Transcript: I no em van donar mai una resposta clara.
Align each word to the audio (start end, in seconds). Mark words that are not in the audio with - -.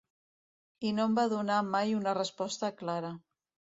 I 0.87 0.93
no 0.99 1.05
em 1.09 1.13
van 1.19 1.29
donar 1.33 1.59
mai 1.67 1.93
una 1.99 2.17
resposta 2.21 2.75
clara. 2.81 3.13